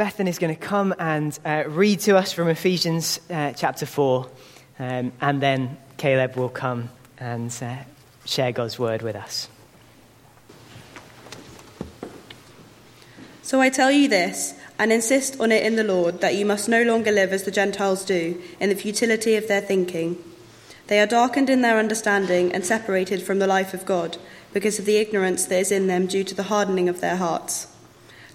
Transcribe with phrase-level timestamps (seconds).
[0.00, 4.26] Bethan is going to come and uh, read to us from Ephesians uh, chapter 4,
[4.78, 6.88] um, and then Caleb will come
[7.18, 7.76] and uh,
[8.24, 9.46] share God's word with us.
[13.42, 16.66] So I tell you this, and insist on it in the Lord, that you must
[16.66, 20.16] no longer live as the Gentiles do, in the futility of their thinking.
[20.86, 24.16] They are darkened in their understanding and separated from the life of God,
[24.54, 27.69] because of the ignorance that is in them due to the hardening of their hearts.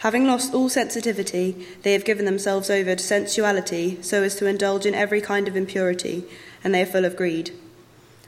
[0.05, 4.85] Having lost all sensitivity, they have given themselves over to sensuality so as to indulge
[4.85, 6.25] in every kind of impurity,
[6.63, 7.49] and they are full of greed.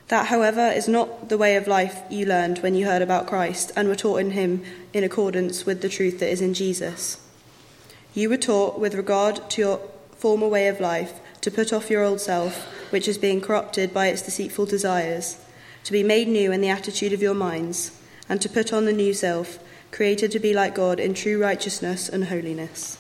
[0.08, 3.72] That, however, is not the way of life you learned when you heard about Christ
[3.76, 7.20] and were taught in him in accordance with the truth that is in Jesus.
[8.16, 9.80] You were taught, with regard to your
[10.18, 14.08] former way of life, to put off your old self, which is being corrupted by
[14.08, 15.38] its deceitful desires,
[15.84, 17.92] to be made new in the attitude of your minds,
[18.28, 19.60] and to put on the new self
[19.98, 23.00] created to be like God in true righteousness and holiness.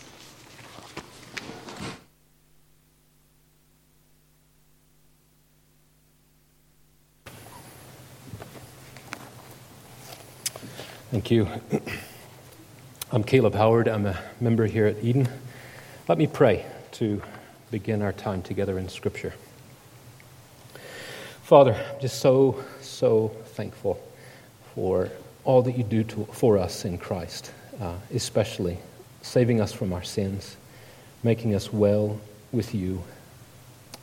[11.11, 11.47] Thank you.
[13.11, 13.87] I'm Caleb Howard.
[13.87, 15.29] I'm a member here at Eden.
[16.07, 17.21] Let me pray to
[17.69, 19.35] begin our time together in Scripture.
[21.43, 24.01] Father, I'm just so, so thankful
[24.73, 25.11] for
[25.47, 28.77] all that you do to, for us in Christ, uh, especially
[29.21, 30.57] saving us from our sins,
[31.23, 32.19] making us well
[32.51, 33.01] with you,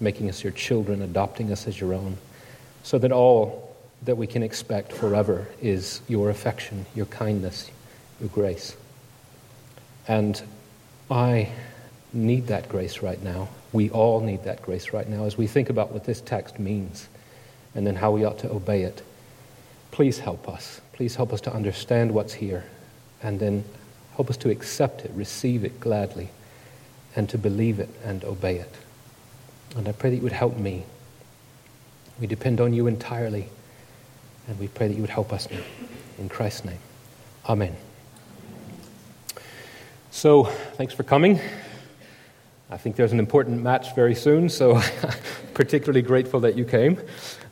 [0.01, 2.17] making us your children, adopting us as your own,
[2.83, 7.71] so that all that we can expect forever is your affection, your kindness,
[8.21, 8.75] your grace.
[10.09, 10.43] And
[11.11, 11.53] I
[12.15, 13.51] need that grace right now.
[13.71, 17.07] We all need that grace right now as we think about what this text means
[17.75, 19.03] and then how we ought to obey it.
[19.91, 20.81] Please help us.
[20.95, 22.65] Please help us to understand what's here
[23.23, 23.65] and then
[24.17, 26.29] help us to accept it, receive it gladly,
[27.17, 28.73] and to believe it and obey it.
[29.77, 30.85] And I pray that you would help me.
[32.21, 33.49] We depend on you entirely,
[34.47, 35.59] and we pray that you would help us now.
[36.19, 36.79] In Christ's name.
[37.49, 37.75] Amen.
[40.13, 41.41] So, thanks for coming.
[42.75, 45.15] I think there's an important match very soon, so I'm
[45.55, 47.01] particularly grateful that you came.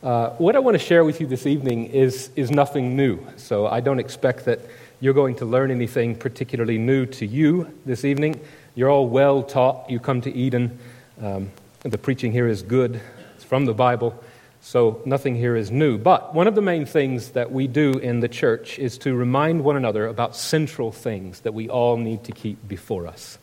[0.03, 3.69] Uh, what I want to share with you this evening is, is nothing new, so
[3.69, 4.59] I don't expect that
[4.99, 8.41] you're going to learn anything particularly new to you this evening.
[8.75, 9.88] You're all well taught.
[9.88, 10.77] You come to Eden.
[11.21, 11.53] Um,
[11.83, 13.00] the preaching here is good,
[13.37, 14.21] it's from the Bible,
[14.60, 15.99] so nothing here is new.
[15.99, 19.62] But one of the main things that we do in the church is to remind
[19.62, 23.39] one another about central things that we all need to keep before us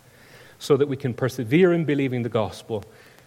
[0.59, 2.83] so that we can persevere in believing the gospel,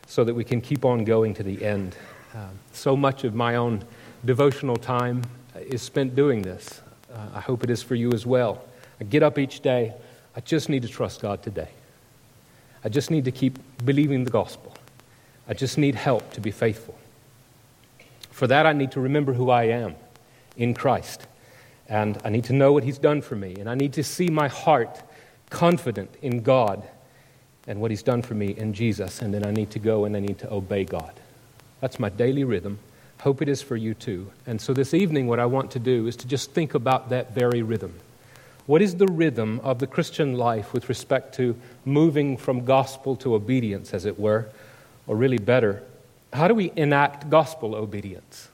[0.06, 1.97] so that we can keep on going to the end.
[2.34, 3.82] Um, so much of my own
[4.25, 5.22] devotional time
[5.56, 6.82] is spent doing this.
[7.12, 8.65] Uh, I hope it is for you as well.
[9.00, 9.94] I get up each day.
[10.37, 11.69] I just need to trust God today.
[12.84, 14.75] I just need to keep believing the gospel.
[15.48, 16.97] I just need help to be faithful.
[18.31, 19.94] For that, I need to remember who I am
[20.56, 21.26] in Christ.
[21.88, 23.56] And I need to know what He's done for me.
[23.59, 25.03] And I need to see my heart
[25.50, 26.88] confident in God
[27.67, 30.17] and what He's done for me in Jesus, and then I need to go and
[30.17, 31.12] I need to obey God.
[31.81, 32.78] That's my daily rhythm.
[33.21, 34.31] Hope it is for you too.
[34.47, 37.34] And so this evening, what I want to do is to just think about that
[37.34, 37.95] very rhythm.
[38.67, 43.34] What is the rhythm of the Christian life with respect to moving from gospel to
[43.34, 44.49] obedience, as it were?
[45.06, 45.83] Or really better,
[46.33, 48.49] how do we enact gospel obedience?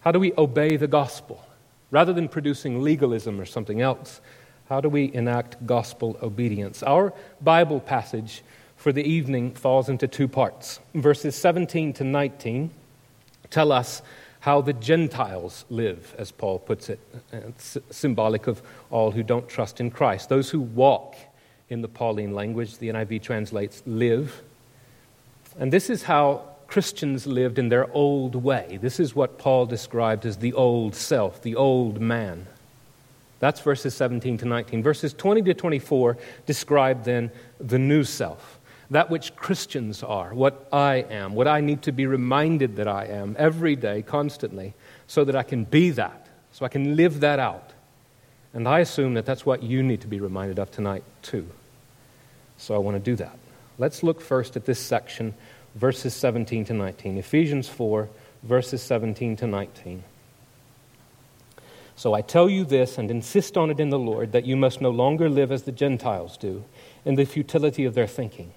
[0.00, 1.44] How do we obey the gospel?
[1.90, 4.20] Rather than producing legalism or something else,
[4.68, 6.82] how do we enact gospel obedience?
[6.82, 8.42] Our Bible passage
[8.76, 10.80] for the evening falls into two parts.
[10.94, 12.70] Verses 17 to 19
[13.50, 14.02] tell us
[14.40, 17.00] how the Gentiles live, as Paul puts it.
[17.32, 20.28] It's symbolic of all who don't trust in Christ.
[20.28, 21.16] Those who walk
[21.68, 24.42] in the Pauline language, the NIV translates live.
[25.58, 28.78] And this is how Christians lived in their old way.
[28.80, 32.46] This is what Paul described as the old self, the old man.
[33.40, 34.82] That's verses 17 to 19.
[34.82, 38.58] Verses 20 to 24 describe then the new self,
[38.90, 43.06] that which Christians are, what I am, what I need to be reminded that I
[43.06, 44.74] am every day, constantly,
[45.06, 47.72] so that I can be that, so I can live that out.
[48.54, 51.46] And I assume that that's what you need to be reminded of tonight, too.
[52.56, 53.38] So I want to do that.
[53.78, 55.34] Let's look first at this section,
[55.76, 57.18] verses 17 to 19.
[57.18, 58.08] Ephesians 4,
[58.42, 60.02] verses 17 to 19.
[61.98, 64.80] So I tell you this and insist on it in the Lord that you must
[64.80, 66.62] no longer live as the Gentiles do,
[67.04, 68.52] in the futility of their thinking.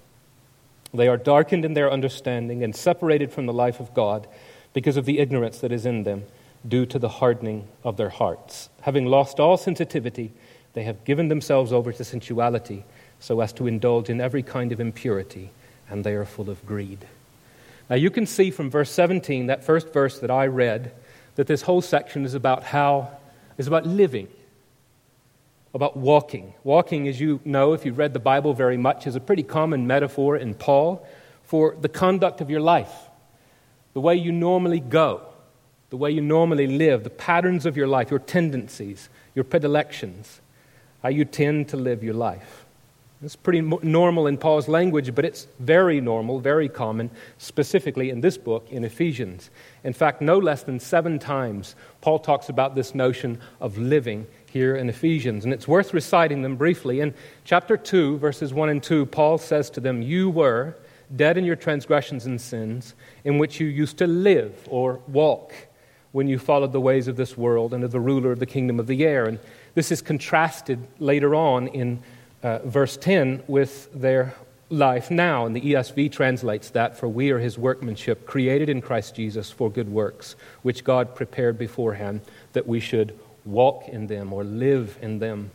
[0.94, 4.28] They are darkened in their understanding and separated from the life of God
[4.72, 6.22] because of the ignorance that is in them
[6.68, 8.68] due to the hardening of their hearts.
[8.82, 10.30] Having lost all sensitivity,
[10.74, 12.84] They have given themselves over to sensuality
[13.20, 15.50] so as to indulge in every kind of impurity,
[15.88, 17.06] and they are full of greed.
[17.90, 20.92] Now, you can see from verse 17, that first verse that I read,
[21.36, 23.10] that this whole section is about how,
[23.62, 24.28] is about living,
[25.72, 26.52] about walking.
[26.64, 29.86] Walking, as you know, if you've read the Bible very much, is a pretty common
[29.86, 31.06] metaphor in Paul
[31.44, 32.92] for the conduct of your life,
[33.94, 35.22] the way you normally go,
[35.90, 40.40] the way you normally live, the patterns of your life, your tendencies, your predilections,
[41.02, 42.64] how you tend to live your life.
[43.24, 47.08] It's pretty normal in Paul's language, but it's very normal, very common,
[47.38, 49.50] specifically in this book in Ephesians.
[49.84, 54.74] In fact, no less than seven times, Paul talks about this notion of living here
[54.74, 56.98] in Ephesians, and it's worth reciting them briefly.
[56.98, 57.14] In
[57.44, 60.76] chapter 2, verses 1 and 2, Paul says to them, You were
[61.14, 65.54] dead in your transgressions and sins, in which you used to live or walk
[66.10, 68.80] when you followed the ways of this world and of the ruler of the kingdom
[68.80, 69.26] of the air.
[69.26, 69.38] And
[69.74, 72.02] this is contrasted later on in
[72.42, 74.34] uh, verse 10 with their
[74.68, 75.46] life now.
[75.46, 79.70] And the ESV translates that for we are his workmanship, created in Christ Jesus for
[79.70, 82.22] good works, which God prepared beforehand
[82.52, 85.50] that we should walk in them or live in them.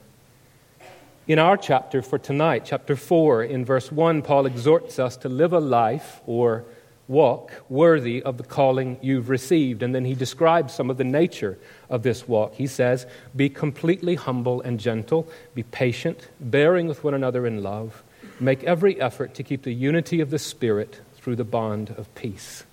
[1.28, 5.52] In our chapter for tonight, chapter 4, in verse 1, Paul exhorts us to live
[5.52, 6.64] a life or
[7.08, 9.82] walk worthy of the calling you've received.
[9.82, 11.58] And then he describes some of the nature
[11.90, 12.56] of this walk.
[12.56, 13.06] He says,
[13.36, 18.04] Be completely humble and gentle, be patient, bearing with one another in love,
[18.40, 22.66] make every effort to keep the unity of the Spirit through the bond of peace.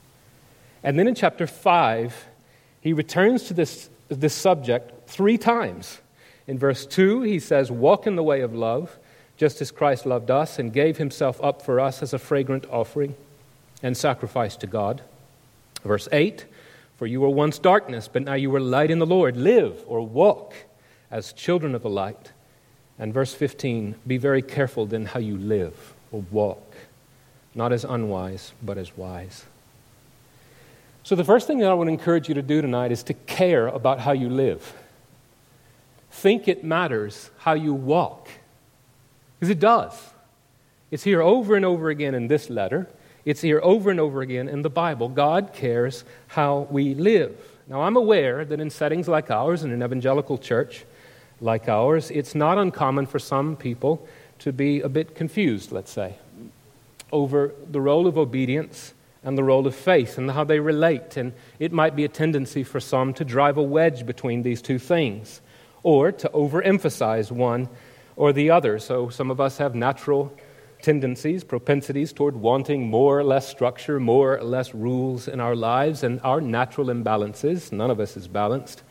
[0.83, 2.27] And then in chapter 5,
[2.81, 6.01] he returns to this, this subject three times.
[6.47, 8.99] In verse 2, he says, Walk in the way of love,
[9.37, 13.15] just as Christ loved us and gave himself up for us as a fragrant offering
[13.85, 15.03] and sacrifice to God.
[15.85, 16.47] Verse 8
[16.97, 19.37] For you were once darkness, but now you are light in the Lord.
[19.37, 20.55] Live or walk
[21.11, 22.33] as children of the light.
[22.99, 26.75] And verse 15 Be very careful then how you live or walk,
[27.55, 29.45] not as unwise, but as wise.
[31.03, 33.67] So, the first thing that I would encourage you to do tonight is to care
[33.67, 34.73] about how you live.
[36.11, 38.31] Think it matters how you walk,
[39.39, 39.93] because it does.
[40.91, 42.89] It's here over and over again in this letter.
[43.25, 45.09] It's here over and over again in the Bible.
[45.09, 47.37] God cares how we live.
[47.67, 50.85] Now, I'm aware that in settings like ours, in an evangelical church
[51.41, 54.07] like ours, it's not uncommon for some people
[54.41, 56.17] to be a bit confused, let's say,
[57.11, 58.93] over the role of obedience
[59.23, 61.17] and the role of faith and how they relate.
[61.17, 64.79] And it might be a tendency for some to drive a wedge between these two
[64.79, 65.41] things
[65.83, 67.69] or to overemphasize one
[68.17, 68.79] or the other.
[68.79, 70.31] So some of us have natural
[70.85, 76.03] tendencies, propensities toward wanting more or less structure, more or less rules in our lives,
[76.03, 78.83] and our natural imbalances, none of us is balanced,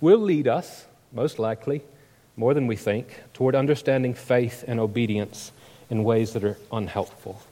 [0.00, 1.82] will lead us, most likely,
[2.34, 5.52] more than we think, toward understanding faith and obedience
[5.90, 7.42] in ways that are unhelpful.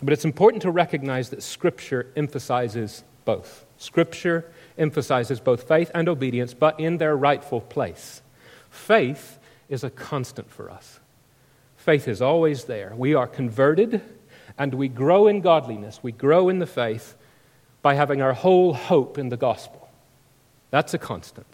[0.00, 3.64] But it's important to recognize that Scripture emphasizes both.
[3.76, 4.44] Scripture
[4.78, 8.22] emphasizes both faith and obedience, but in their rightful place.
[8.70, 9.38] Faith
[9.68, 11.00] is a constant for us.
[11.82, 12.92] Faith is always there.
[12.96, 14.00] We are converted
[14.56, 15.98] and we grow in godliness.
[16.00, 17.16] We grow in the faith
[17.82, 19.88] by having our whole hope in the gospel.
[20.70, 21.48] That's a constant.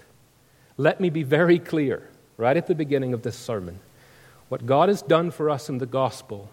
[0.76, 3.78] Let me be very clear right at the beginning of this sermon.
[4.50, 6.50] What God has done for us in the gospel,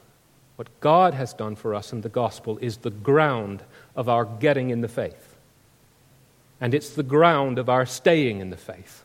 [0.55, 3.61] what God has done for us in the gospel is the ground
[3.93, 5.35] of our getting in the faith.
[6.61, 9.03] And it's the ground of our staying in the faith.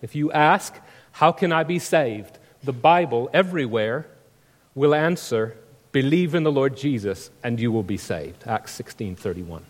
[0.00, 0.74] If you ask,
[1.12, 2.38] How can I be saved?
[2.62, 4.06] The Bible everywhere
[4.74, 5.56] will answer,
[5.92, 8.44] believe in the Lord Jesus and you will be saved.
[8.46, 9.62] Acts 16:31.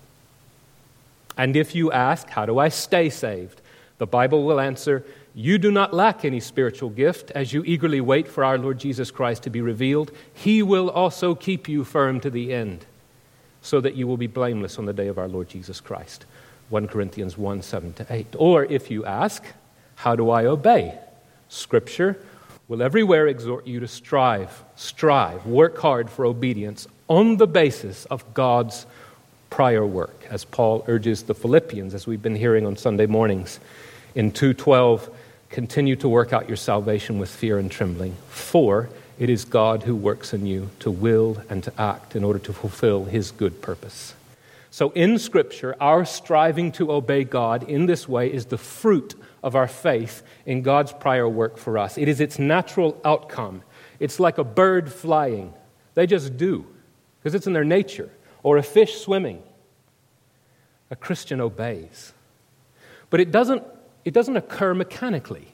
[1.37, 3.61] And if you ask, how do I stay saved?
[3.99, 5.05] The Bible will answer,
[5.35, 9.11] you do not lack any spiritual gift as you eagerly wait for our Lord Jesus
[9.11, 10.11] Christ to be revealed.
[10.35, 12.85] He will also keep you firm to the end
[13.63, 16.25] so that you will be blameless on the day of our Lord Jesus Christ.
[16.71, 18.35] 1 Corinthians 1 7 to 8.
[18.39, 19.45] Or if you ask,
[19.97, 20.99] how do I obey?
[21.49, 22.21] Scripture
[22.71, 28.33] will everywhere exhort you to strive, strive, work hard for obedience on the basis of
[28.33, 28.87] God's
[29.51, 33.59] prior work, as Paul urges the Philippians, as we've been hearing on Sunday mornings.
[34.15, 35.11] In 2:12,
[35.49, 39.97] continue to work out your salvation with fear and trembling, for it is God who
[39.97, 44.15] works in you to will and to act in order to fulfill his good purpose.
[44.71, 49.57] So in Scripture, our striving to obey God in this way is the fruit of
[49.57, 51.97] our faith in God's prior work for us.
[51.99, 53.63] It is its natural outcome.
[53.99, 55.55] It's like a bird flying,
[55.95, 56.67] they just do,
[57.19, 58.11] because it's in their nature,
[58.43, 59.43] or a fish swimming.
[60.91, 62.13] A Christian obeys.
[63.11, 63.63] But it doesn't,
[64.05, 65.47] it doesn't occur mechanically.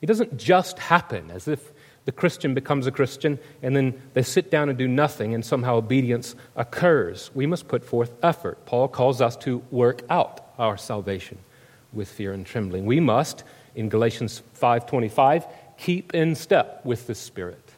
[0.00, 1.72] It doesn't just happen as if
[2.06, 5.76] the Christian becomes a Christian and then they sit down and do nothing and somehow
[5.76, 7.30] obedience occurs.
[7.34, 8.64] We must put forth effort.
[8.64, 11.38] Paul calls us to work out our salvation
[11.92, 12.86] with fear and trembling.
[12.86, 15.46] We must, in Galatians 5:25,
[15.78, 17.68] keep in step with the Spirit.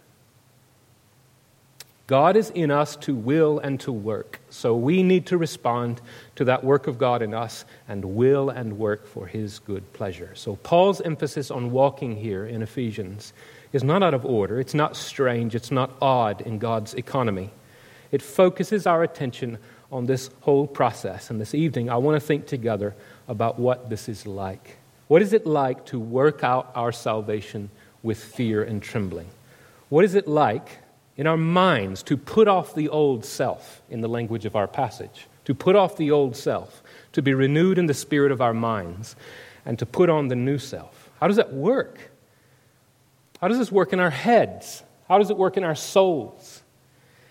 [2.11, 4.41] God is in us to will and to work.
[4.51, 6.01] So we need to respond
[6.35, 10.35] to that work of God in us and will and work for his good pleasure.
[10.35, 13.33] So Paul's emphasis on walking here in Ephesians
[13.73, 17.51] is not out of order, it's not strange, it's not odd in God's economy.
[18.11, 19.59] It focuses our attention
[19.91, 21.31] on this whole process.
[21.31, 22.95] And this evening, I want to think together
[23.29, 24.77] about what this is like.
[25.09, 27.71] What is it like to work out our salvation
[28.03, 29.29] with fear and trembling?
[29.89, 30.79] What is it like
[31.17, 35.27] in our minds to put off the old self, in the language of our passage,
[35.45, 36.83] to put off the old self,
[37.13, 39.17] to be renewed in the spirit of our minds,
[39.67, 41.11] and to put on the new self.
[41.21, 41.99] How does that work?
[43.41, 44.83] How does this work in our heads?
[45.09, 46.60] How does it work in our souls?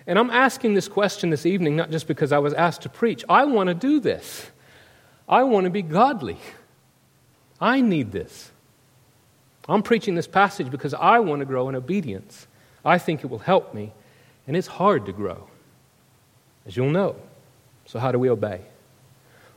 [0.09, 3.23] And I'm asking this question this evening not just because I was asked to preach.
[3.29, 4.49] I want to do this.
[5.27, 6.39] I want to be godly.
[7.61, 8.49] I need this.
[9.67, 12.47] I'm preaching this passage because I want to grow in obedience.
[12.83, 13.93] I think it will help me,
[14.47, 15.47] and it's hard to grow,
[16.65, 17.15] as you'll know.
[17.85, 18.61] So, how do we obey?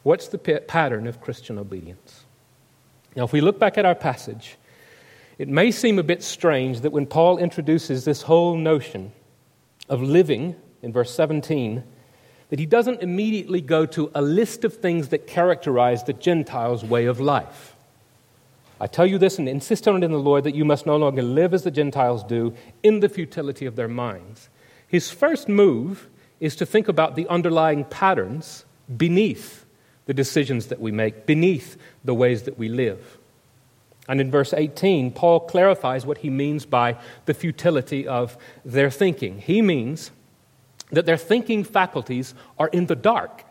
[0.03, 2.25] What's the pattern of Christian obedience?
[3.17, 4.59] Now, if we look back at our passage,
[5.39, 9.13] it may seem a bit strange that when Paul introduces this whole notion
[9.89, 11.83] of living in verse 17,
[12.51, 17.07] that he doesn't immediately go to a list of things that characterize the Gentiles' way
[17.07, 17.75] of life.
[18.81, 20.97] I tell you this and insist on it in the Lord that you must no
[20.97, 24.49] longer live as the Gentiles do in the futility of their minds.
[24.89, 26.09] His first move
[26.41, 28.65] is to think about the underlying patterns
[28.97, 29.65] beneath
[30.07, 33.19] the decisions that we make, beneath the ways that we live.
[34.09, 39.39] And in verse 18, Paul clarifies what he means by the futility of their thinking.
[39.39, 40.11] He means
[40.91, 43.45] that their thinking faculties are in the dark.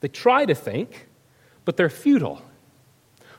[0.00, 1.06] They try to think,
[1.64, 2.42] but they're futile.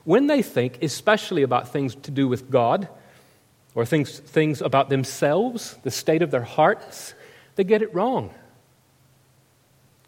[0.03, 2.87] When they think, especially about things to do with God
[3.75, 7.13] or things, things about themselves, the state of their hearts,
[7.55, 8.33] they get it wrong.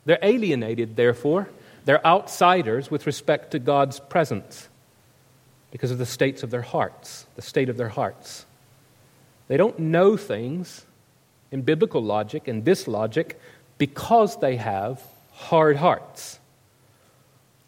[0.05, 1.49] They're alienated, therefore.
[1.85, 4.69] They're outsiders with respect to God's presence
[5.73, 8.45] because of the states of their hearts, the state of their hearts.
[9.47, 10.85] They don't know things
[11.51, 13.41] in biblical logic and this logic
[13.79, 15.01] because they have
[15.31, 16.37] hard hearts.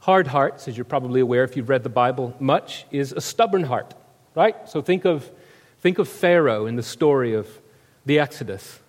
[0.01, 3.63] Hard hearts, as you're probably aware if you've read the Bible much, is a stubborn
[3.63, 3.95] heart,
[4.35, 4.69] right?
[4.69, 5.27] So think of,
[5.79, 7.47] think of Pharaoh in the story of
[8.05, 8.81] the Exodus,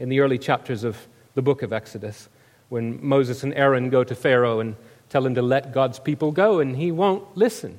[0.00, 0.96] in the early chapters of
[1.34, 2.28] the book of Exodus,
[2.70, 4.74] when Moses and Aaron go to Pharaoh and
[5.10, 7.78] tell him to let God's people go, and he won't listen.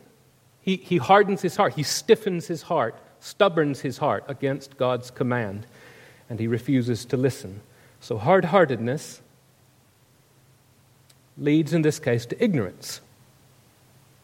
[0.66, 5.68] He, he hardens his heart, he stiffens his heart, stubborns his heart against God's command,
[6.28, 7.62] and he refuses to listen.
[8.00, 9.22] So, hard heartedness
[11.38, 13.00] leads in this case to ignorance.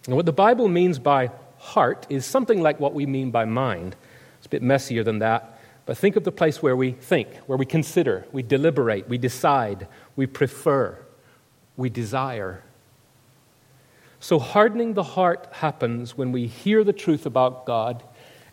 [0.07, 1.29] And what the Bible means by
[1.59, 3.95] heart is something like what we mean by mind.
[4.39, 7.57] It's a bit messier than that, but think of the place where we think, where
[7.57, 10.97] we consider, we deliberate, we decide, we prefer,
[11.77, 12.63] we desire.
[14.21, 18.03] So, hardening the heart happens when we hear the truth about God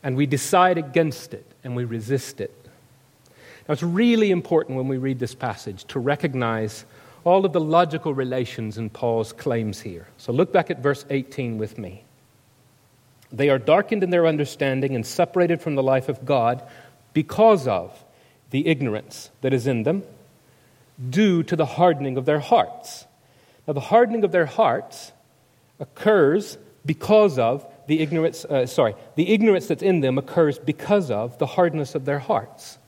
[0.02, 2.54] and we decide against it and we resist it.
[3.68, 6.86] Now, it's really important when we read this passage to recognize
[7.22, 10.08] all of the logical relations in Paul's claims here.
[10.16, 12.02] So look back at verse 18 with me.
[13.30, 16.62] They are darkened in their understanding and separated from the life of God
[17.12, 18.04] because of
[18.52, 20.02] the ignorance that is in them,
[21.10, 23.04] due to the hardening of their hearts.
[23.66, 25.12] Now, the hardening of their hearts
[25.80, 31.38] occurs because of the ignorance, uh, sorry, the ignorance that's in them occurs because of
[31.38, 32.78] the hardness of their hearts.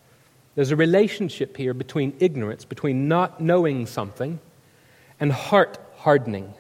[0.54, 4.40] There's a relationship here between ignorance, between not knowing something,
[5.18, 6.54] and heart hardening.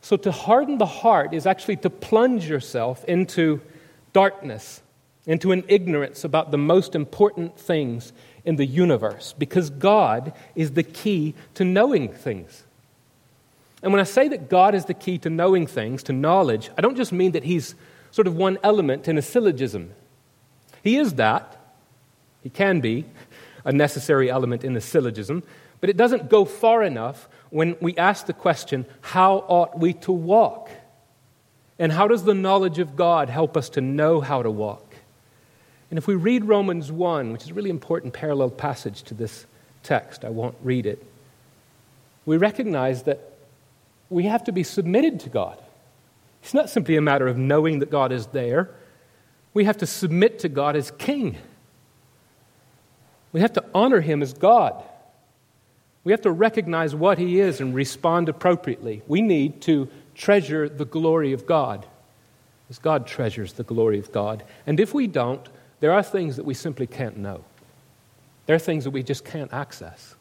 [0.00, 3.60] So, to harden the heart is actually to plunge yourself into
[4.12, 4.82] darkness,
[5.26, 8.12] into an ignorance about the most important things
[8.44, 12.65] in the universe, because God is the key to knowing things.
[13.86, 16.80] And when I say that God is the key to knowing things, to knowledge, I
[16.80, 17.76] don't just mean that He's
[18.10, 19.92] sort of one element in a syllogism.
[20.82, 21.56] He is that,
[22.42, 23.04] he can be
[23.64, 25.44] a necessary element in a syllogism,
[25.80, 30.10] but it doesn't go far enough when we ask the question how ought we to
[30.10, 30.68] walk?
[31.78, 34.96] And how does the knowledge of God help us to know how to walk?
[35.90, 39.46] And if we read Romans 1, which is a really important parallel passage to this
[39.84, 41.06] text, I won't read it,
[42.24, 43.34] we recognize that
[44.08, 45.60] we have to be submitted to God.
[46.42, 48.70] It's not simply a matter of knowing that God is there.
[49.52, 51.36] We have to submit to God as King.
[53.32, 54.82] We have to honor Him as God.
[56.04, 59.02] We have to recognize what He is and respond appropriately.
[59.08, 61.86] We need to treasure the glory of God
[62.70, 64.44] as God treasures the glory of God.
[64.66, 65.46] And if we don't,
[65.80, 67.44] there are things that we simply can't know.
[68.46, 70.14] There are things that we just can't access.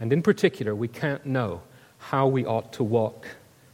[0.00, 1.62] And in particular, we can't know
[2.08, 3.26] how we ought to walk.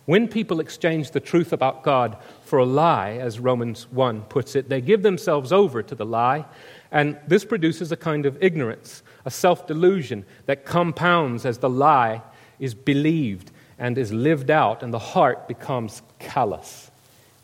[0.07, 4.69] When people exchange the truth about God for a lie, as Romans 1 puts it,
[4.69, 6.45] they give themselves over to the lie,
[6.91, 12.23] and this produces a kind of ignorance, a self delusion that compounds as the lie
[12.59, 16.91] is believed and is lived out, and the heart becomes callous,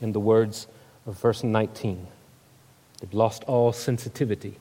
[0.01, 0.67] in the words
[1.07, 2.07] of verse 19.
[3.01, 4.57] They've lost all sensitivity.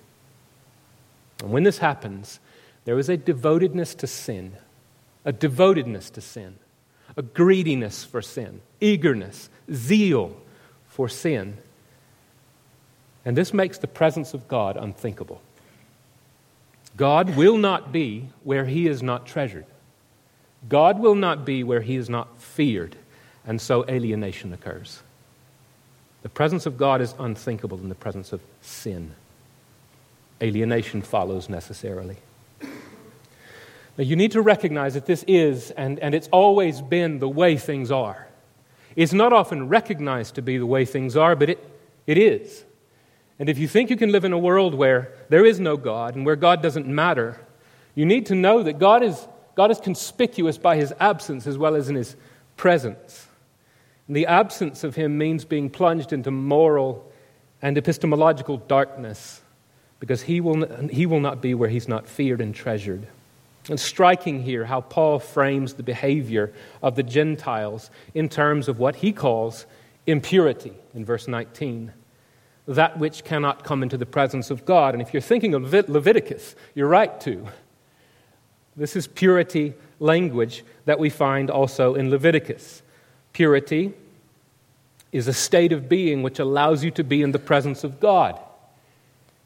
[1.42, 2.40] And when this happens,
[2.86, 4.54] there is a devotedness to sin,
[5.26, 6.56] a devotedness to sin,
[7.18, 10.38] a greediness for sin, eagerness, zeal
[10.88, 11.58] for sin.
[13.26, 15.42] And this makes the presence of God unthinkable.
[16.96, 19.66] God will not be where he is not treasured.
[20.70, 22.96] God will not be where he is not feared,
[23.46, 25.02] and so alienation occurs.
[26.22, 29.14] The presence of God is unthinkable in the presence of sin.
[30.42, 32.18] Alienation follows necessarily.
[33.98, 37.56] Now, you need to recognize that this is, and, and it's always been, the way
[37.56, 38.28] things are.
[38.96, 42.66] It's not often recognized to be the way things are, but it, it is.
[43.40, 46.16] And if you think you can live in a world where there is no God
[46.16, 47.40] and where God doesn't matter,
[47.94, 51.76] you need to know that God is, God is conspicuous by his absence as well
[51.76, 52.16] as in his
[52.58, 53.28] presence.
[54.08, 57.12] And the absence of him means being plunged into moral
[57.62, 59.42] and epistemological darkness
[60.00, 63.08] because he will, he will not be where he's not feared and treasured.
[63.70, 66.54] And striking here how Paul frames the behavior
[66.84, 69.66] of the Gentiles in terms of what he calls
[70.06, 71.92] impurity in verse 19.
[72.68, 74.94] That which cannot come into the presence of God.
[74.94, 77.48] And if you're thinking of Leviticus, you're right to.
[78.76, 82.84] This is purity language that we find also in Leviticus.
[83.34, 83.94] Purity
[85.12, 88.40] is a state of being which allows you to be in the presence of God,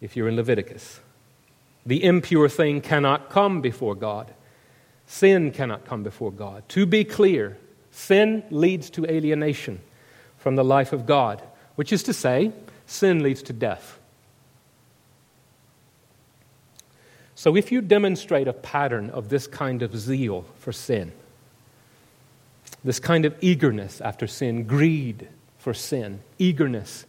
[0.01, 0.99] if you're in Leviticus.
[1.89, 4.31] The impure thing cannot come before God.
[5.07, 6.61] Sin cannot come before God.
[6.69, 7.57] To be clear,
[7.89, 9.79] sin leads to alienation
[10.37, 11.41] from the life of God,
[11.73, 12.51] which is to say,
[12.85, 13.97] sin leads to death.
[17.33, 21.11] So if you demonstrate a pattern of this kind of zeal for sin,
[22.83, 27.07] this kind of eagerness after sin, greed for sin, eagerness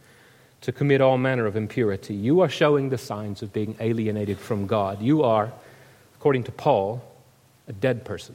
[0.63, 4.67] to commit all manner of impurity, you are showing the signs of being alienated from
[4.67, 5.01] God.
[5.01, 5.53] You are,
[6.17, 7.03] according to Paul,
[7.67, 8.35] a dead person.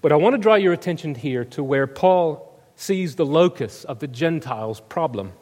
[0.00, 2.44] But I want to draw your attention here to where Paul
[2.76, 5.32] sees the locus of the Gentiles' problem.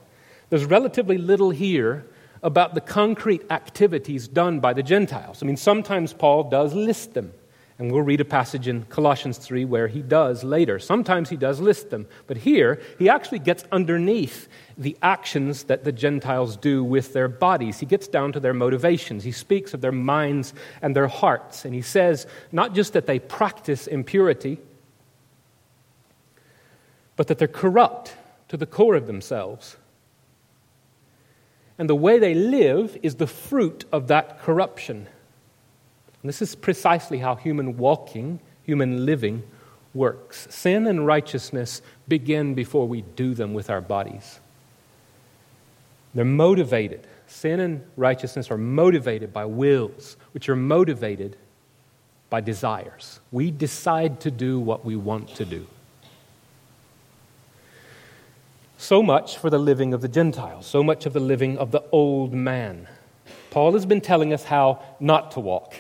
[0.49, 2.07] There's relatively little here
[2.43, 5.43] about the concrete activities done by the Gentiles.
[5.43, 7.33] I mean, sometimes Paul does list them.
[7.79, 10.79] And we'll read a passage in Colossians 3 where he does later.
[10.79, 15.93] Sometimes he does list them, but here he actually gets underneath the actions that the
[15.93, 17.79] Gentiles do with their bodies.
[17.79, 19.25] He gets down to their motivations.
[19.25, 21.67] He speaks of their minds and their hearts.
[21.67, 24.59] And he says not just that they practice impurity,
[27.17, 28.15] but that they're corrupt
[28.49, 29.77] to the core of themselves.
[31.79, 35.09] And the way they live is the fruit of that corruption.
[36.27, 39.45] And this is precisely how human walking, human living
[39.95, 40.49] works.
[40.51, 44.41] Sin and righteousness begin before we do them with our bodies.
[46.17, 47.07] They're motivated.
[47.29, 51.37] Sin and righteousness are motivated by wills, which are motivated
[52.29, 53.21] by desires.
[53.31, 55.65] We decide to do what we want to do.
[58.79, 61.85] So much for the living of the Gentiles, so much of the living of the
[61.93, 62.89] old man.
[63.51, 65.77] Paul has been telling us how not to walk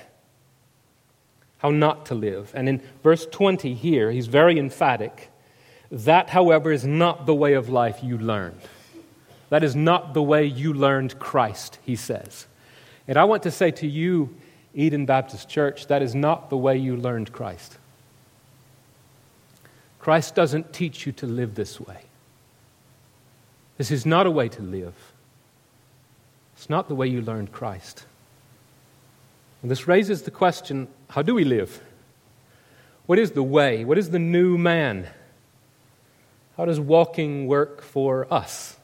[1.66, 2.52] how not to live.
[2.55, 5.31] And in verse 20 here, he's very emphatic.
[5.90, 8.61] That, however, is not the way of life you learned.
[9.48, 12.46] That is not the way you learned Christ, he says.
[13.09, 14.33] And I want to say to you,
[14.74, 17.79] Eden Baptist Church, that is not the way you learned Christ.
[19.98, 22.02] Christ doesn't teach you to live this way.
[23.76, 24.94] This is not a way to live.
[26.57, 28.07] It's not the way you learned Christ.
[29.66, 31.83] And this raises the question how do we live?
[33.07, 33.85] What is the way?
[33.85, 35.09] What is the new man?
[36.57, 38.76] How does walking work for us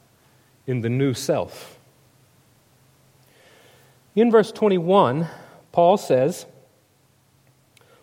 [0.67, 1.79] in the new self?
[4.17, 5.29] In verse 21,
[5.71, 6.47] Paul says,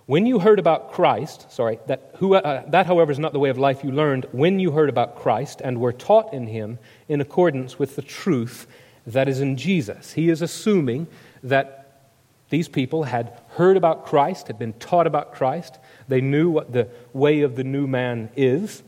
[0.06, 3.50] When you heard about Christ, sorry, that, who, uh, that however is not the way
[3.50, 7.20] of life you learned when you heard about Christ and were taught in him in
[7.20, 8.68] accordance with the truth
[9.06, 10.14] that is in Jesus.
[10.14, 11.08] He is assuming
[11.44, 11.79] that
[12.50, 16.88] these people had heard about Christ, had been taught about Christ, they knew what the
[17.14, 18.84] way of the new man is,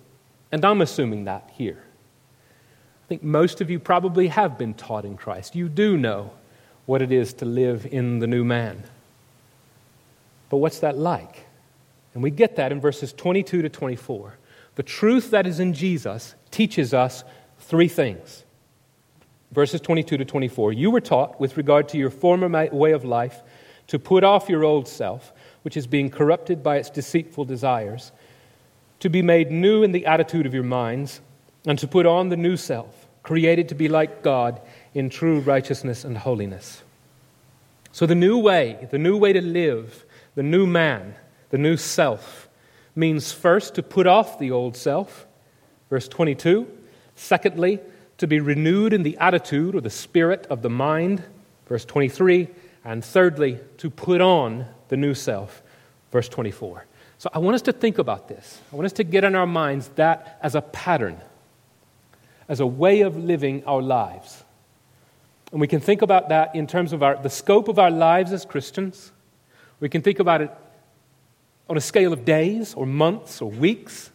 [0.52, 1.84] and I'm assuming that here.
[3.06, 5.56] I think most of you probably have been taught in Christ.
[5.56, 6.32] You do know
[6.86, 8.84] what it is to live in the new man.
[10.50, 11.45] But what's that like?
[12.13, 14.38] And we get that in verses 22 to 24.
[14.76, 17.24] The truth that is in Jesus teaches us
[17.60, 18.43] three things.
[19.52, 20.74] Verses 22 to 24.
[20.74, 23.41] You were taught, with regard to your former way of life,
[23.91, 28.13] to put off your old self, which is being corrupted by its deceitful desires,
[29.01, 31.19] to be made new in the attitude of your minds,
[31.65, 34.62] and to put on the new self, created to be like God
[34.93, 36.84] in true righteousness and holiness.
[37.91, 41.13] So, the new way, the new way to live, the new man,
[41.49, 42.47] the new self,
[42.95, 45.27] means first to put off the old self,
[45.89, 46.65] verse 22.
[47.15, 47.82] Secondly,
[48.19, 51.21] to be renewed in the attitude or the spirit of the mind,
[51.67, 52.47] verse 23.
[52.83, 55.61] And thirdly, to put on the new self,
[56.11, 56.85] verse 24.
[57.17, 58.59] So I want us to think about this.
[58.73, 61.21] I want us to get in our minds that as a pattern,
[62.49, 64.43] as a way of living our lives.
[65.51, 68.31] And we can think about that in terms of our, the scope of our lives
[68.31, 69.11] as Christians.
[69.79, 70.51] We can think about it
[71.69, 74.09] on a scale of days or months or weeks,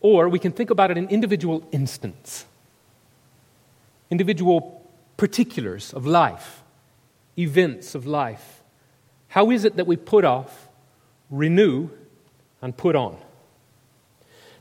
[0.00, 2.44] or we can think about it in individual instants,
[4.10, 6.62] individual particulars of life,
[7.38, 8.62] events of life.
[9.28, 10.68] How is it that we put off,
[11.30, 11.90] renew,
[12.62, 13.18] and put on?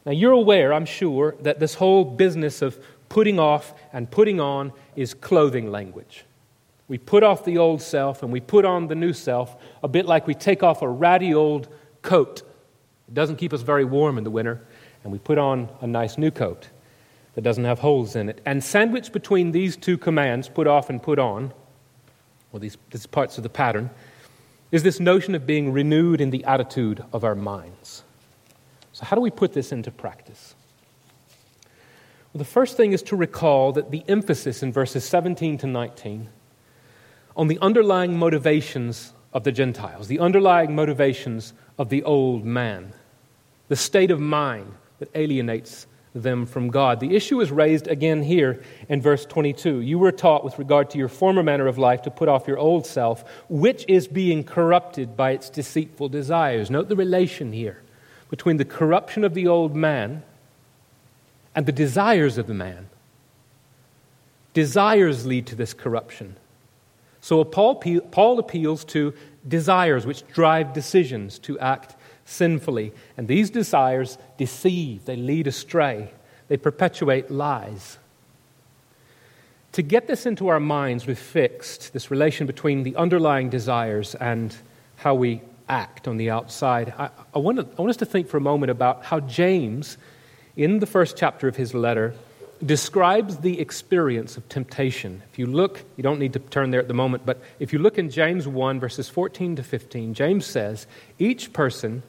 [0.05, 4.71] Now, you're aware, I'm sure, that this whole business of putting off and putting on
[4.95, 6.25] is clothing language.
[6.87, 10.05] We put off the old self and we put on the new self, a bit
[10.05, 11.67] like we take off a ratty old
[12.03, 12.43] coat.
[13.07, 14.61] It doesn't keep us very warm in the winter,
[15.03, 16.69] and we put on a nice new coat
[17.33, 18.41] that doesn't have holes in it.
[18.45, 21.53] And sandwiched between these two commands, put off and put on,
[22.55, 23.89] well, these, these parts of the pattern,
[24.71, 28.05] is this notion of being renewed in the attitude of our minds.
[28.93, 30.55] So, how do we put this into practice?
[32.31, 36.29] Well, the first thing is to recall that the emphasis in verses 17 to 19
[37.35, 42.93] on the underlying motivations of the Gentiles, the underlying motivations of the old man,
[43.67, 46.99] the state of mind that alienates them from God.
[46.99, 49.81] The issue is raised again here in verse 22.
[49.81, 52.57] You were taught with regard to your former manner of life to put off your
[52.57, 56.71] old self, which is being corrupted by its deceitful desires.
[56.71, 57.81] Note the relation here
[58.29, 60.23] between the corruption of the old man
[61.53, 62.87] and the desires of the man.
[64.53, 66.37] Desires lead to this corruption.
[67.19, 67.75] So Paul,
[68.11, 69.13] Paul appeals to
[69.47, 72.91] desires which drive decisions to act sinfully.
[73.17, 76.11] And these desires deceive, they lead astray,
[76.47, 77.97] they perpetuate lies.
[79.73, 84.55] To get this into our minds, we've fixed this relation between the underlying desires and
[84.97, 86.93] how we act on the outside.
[86.97, 89.97] I, I, want, to, I want us to think for a moment about how James
[90.55, 92.13] in the first chapter of his letter,
[92.65, 95.21] describes the experience of temptation.
[95.31, 97.79] If you look, you don't need to turn there at the moment, but if you
[97.79, 100.87] look in James 1, verses 14 to 15, James says,
[101.19, 102.03] Each person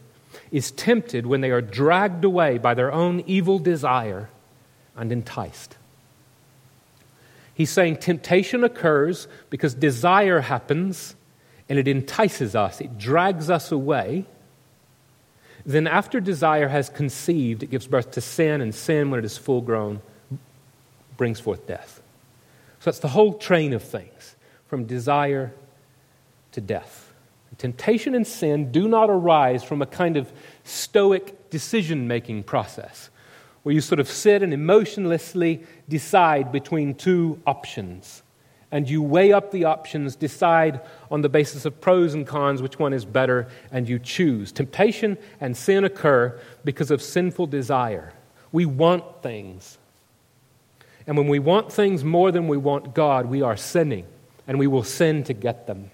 [0.51, 4.29] is tempted when they are dragged away by their own evil desire
[4.97, 5.77] and enticed.
[7.55, 11.15] He's saying temptation occurs because desire happens
[11.69, 14.27] and it entices us, it drags us away
[15.67, 19.37] then, after desire has conceived, it gives birth to sin, and sin, when it is
[19.37, 20.01] full grown,
[21.17, 22.01] brings forth death.
[22.79, 24.37] So that's the whole train of things
[24.69, 25.53] from desire
[26.53, 27.06] to death.
[27.59, 30.31] Temptation and sin do not arise from a kind of
[30.65, 33.11] stoic decision making process
[33.63, 38.23] where you sort of sit and emotionlessly decide between two options
[38.73, 42.79] and you weigh up the options, decide on the basis of pros and cons which
[42.79, 44.53] one is better, and you choose.
[44.53, 48.13] Temptation and sin occur because of sinful desire.
[48.53, 49.79] We want things.
[51.07, 54.05] And when we want things more than we want God, we are sinning,
[54.49, 55.91] and we will sin to get them.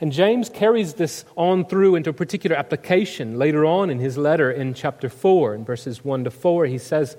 [0.00, 4.50] And James carries this on through into a particular application later on in his letter
[4.50, 6.66] in chapter 4, in verses 1 to 4.
[6.66, 7.16] He says,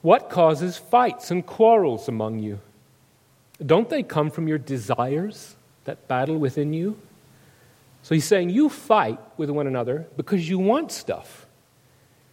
[0.00, 2.58] What causes fights and quarrels among you?
[3.64, 6.98] Don't they come from your desires that battle within you?
[8.02, 11.46] So he's saying you fight with one another because you want stuff.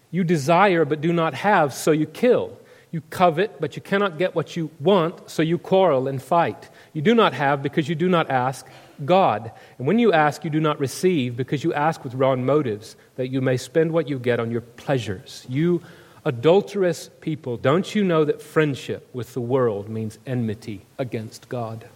[0.10, 2.58] You desire but do not have, so you kill.
[2.89, 6.69] You covet, but you cannot get what you want, so you quarrel and fight.
[6.91, 8.65] You do not have because you do not ask
[9.05, 9.51] God.
[9.77, 13.29] And when you ask, you do not receive because you ask with wrong motives, that
[13.29, 15.45] you may spend what you get on your pleasures.
[15.49, 15.81] You
[16.25, 21.88] adulterous people, don't you know that friendship with the world means enmity against God?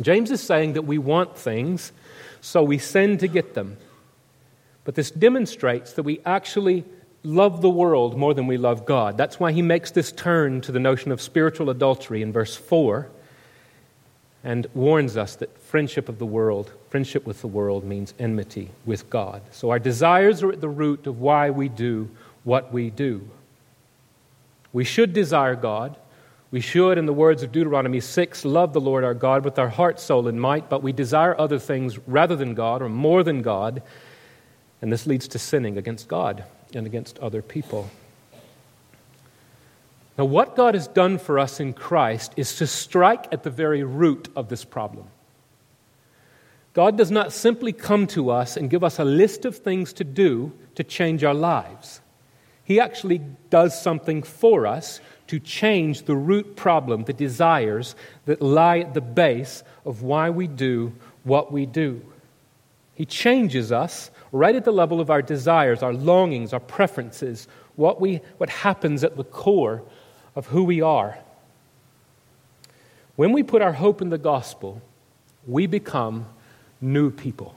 [0.00, 1.92] James is saying that we want things,
[2.40, 3.76] so we sin to get them.
[4.84, 6.84] But this demonstrates that we actually
[7.24, 9.18] love the world more than we love God.
[9.18, 13.08] That's why he makes this turn to the notion of spiritual adultery in verse 4
[14.44, 19.10] and warns us that friendship of the world, friendship with the world means enmity with
[19.10, 19.42] God.
[19.52, 22.08] So our desires are at the root of why we do
[22.42, 23.28] what we do.
[24.72, 25.94] We should desire God.
[26.50, 29.68] We should, in the words of Deuteronomy 6, love the Lord our God with our
[29.68, 33.42] heart, soul, and might, but we desire other things rather than God or more than
[33.42, 33.82] God,
[34.80, 37.90] and this leads to sinning against God and against other people.
[40.16, 43.82] Now, what God has done for us in Christ is to strike at the very
[43.82, 45.06] root of this problem.
[46.72, 50.04] God does not simply come to us and give us a list of things to
[50.04, 52.00] do to change our lives.
[52.64, 58.80] He actually does something for us to change the root problem, the desires that lie
[58.80, 60.92] at the base of why we do
[61.24, 62.02] what we do.
[62.94, 68.00] He changes us right at the level of our desires, our longings, our preferences, what,
[68.00, 69.82] we, what happens at the core
[70.34, 71.18] of who we are.
[73.16, 74.82] When we put our hope in the gospel,
[75.46, 76.26] we become
[76.80, 77.54] new people.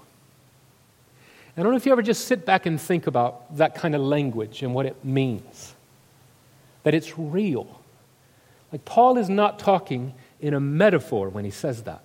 [1.57, 4.01] I don't know if you ever just sit back and think about that kind of
[4.01, 5.75] language and what it means.
[6.84, 7.79] That it's real.
[8.71, 12.01] Like, Paul is not talking in a metaphor when he says that.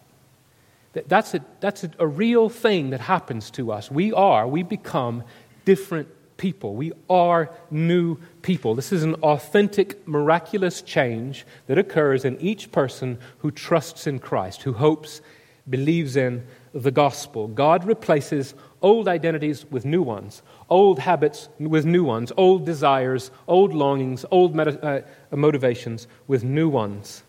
[1.08, 3.90] That's a, that's a, a real thing that happens to us.
[3.90, 5.22] We are, we become
[5.64, 6.74] different people.
[6.74, 8.74] We are new people.
[8.74, 14.62] This is an authentic, miraculous change that occurs in each person who trusts in Christ,
[14.62, 15.20] who hopes,
[15.68, 16.46] believes in
[16.82, 17.48] the gospel.
[17.48, 23.74] God replaces old identities with new ones, old habits with new ones, old desires, old
[23.74, 27.22] longings, old uh, motivations with new ones.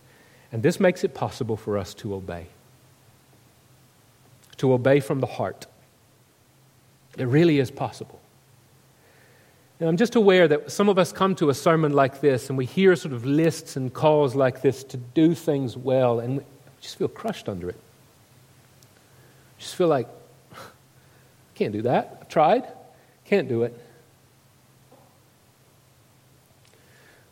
[0.51, 2.47] And this makes it possible for us to obey
[4.57, 5.67] to obey from the heart.
[7.17, 8.19] It really is possible.
[9.79, 12.65] I'm just aware that some of us come to a sermon like this and we
[12.65, 16.43] hear sort of lists and calls like this to do things well and we
[16.81, 17.79] just feel crushed under it.
[19.57, 20.07] Just feel like,
[21.55, 22.17] can't do that.
[22.21, 22.67] I've tried,
[23.25, 23.79] can't do it.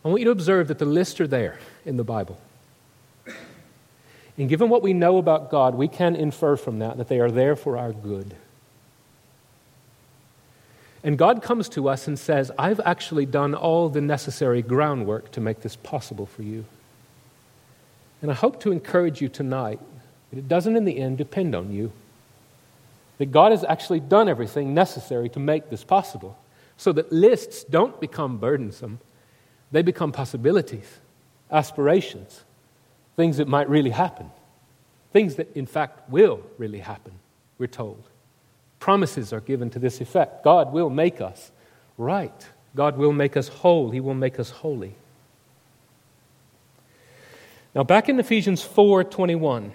[0.03, 2.39] I want you to observe that the lists are there in the Bible.
[4.38, 7.31] And given what we know about God, we can infer from that that they are
[7.31, 8.35] there for our good.
[11.03, 15.41] And God comes to us and says, I've actually done all the necessary groundwork to
[15.41, 16.65] make this possible for you.
[18.21, 19.79] And I hope to encourage you tonight
[20.31, 21.91] that it doesn't in the end depend on you.
[23.17, 26.38] That God has actually done everything necessary to make this possible.
[26.78, 28.99] So that lists don't become burdensome,
[29.71, 30.99] they become possibilities,
[31.49, 32.43] aspirations,
[33.15, 34.30] things that might really happen,
[35.13, 37.13] things that in fact will really happen,
[37.58, 38.04] we're told.
[38.80, 40.43] Promises are given to this effect.
[40.43, 41.51] God will make us
[41.97, 42.47] right.
[42.75, 43.89] God will make us whole.
[43.89, 44.95] He will make us holy.
[47.73, 49.73] Now, back in Ephesians 4:21,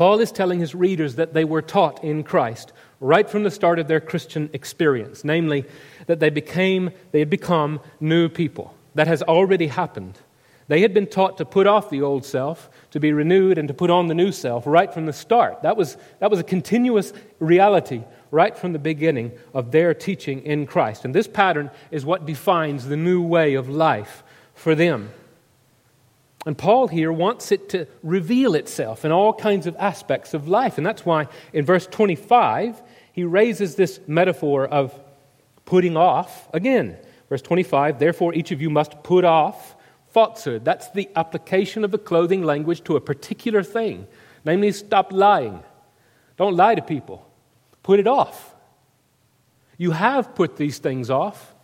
[0.00, 3.78] Paul is telling his readers that they were taught in Christ right from the start
[3.78, 5.66] of their Christian experience, namely
[6.06, 8.74] that they became they had become new people.
[8.94, 10.18] That has already happened.
[10.68, 13.74] They had been taught to put off the old self, to be renewed, and to
[13.74, 15.60] put on the new self right from the start.
[15.64, 20.64] That was, that was a continuous reality right from the beginning of their teaching in
[20.64, 21.04] Christ.
[21.04, 24.22] And this pattern is what defines the new way of life
[24.54, 25.10] for them.
[26.46, 30.78] And Paul here wants it to reveal itself in all kinds of aspects of life.
[30.78, 32.80] And that's why in verse 25,
[33.12, 34.98] he raises this metaphor of
[35.66, 36.96] putting off again.
[37.28, 39.76] Verse 25, therefore each of you must put off
[40.08, 40.64] falsehood.
[40.64, 44.06] That's the application of the clothing language to a particular thing.
[44.44, 45.62] Namely, stop lying.
[46.36, 47.30] Don't lie to people.
[47.82, 48.54] Put it off.
[49.76, 51.54] You have put these things off.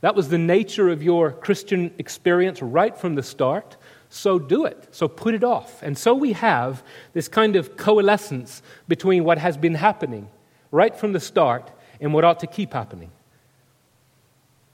[0.00, 3.76] That was the nature of your Christian experience right from the start.
[4.10, 4.88] So do it.
[4.90, 5.82] So put it off.
[5.82, 10.28] And so we have this kind of coalescence between what has been happening
[10.72, 11.70] right from the start
[12.00, 13.12] and what ought to keep happening.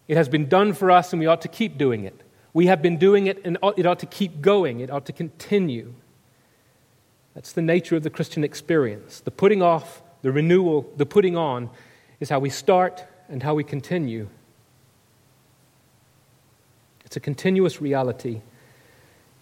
[0.08, 2.22] It has been done for us, and we ought to keep doing it.
[2.54, 5.92] We have been doing it, and it ought to keep going, it ought to continue.
[7.34, 9.20] That's the nature of the Christian experience.
[9.20, 11.68] The putting off, the renewal, the putting on
[12.20, 14.28] is how we start and how we continue.
[17.04, 18.40] It's a continuous reality.